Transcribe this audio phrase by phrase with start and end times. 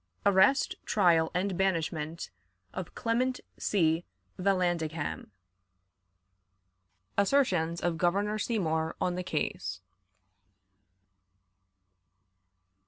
[0.25, 2.31] Arrest, Trial, and Banishment
[2.73, 4.03] of Clement C.
[4.39, 5.29] Vallandigham.
[7.19, 9.79] Assertions of Governor Seymour on the Case.